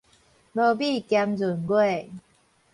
[0.03, 0.03] 無
[0.75, 2.09] 米兼閏月